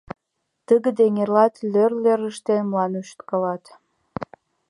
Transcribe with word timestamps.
Тыгыде 0.67 1.03
эҥерлат, 1.07 1.53
лӧр-лӧрым 1.71 2.29
ыштен, 2.31 2.61
мландым 2.71 3.03
шӱткалат. 3.09 3.63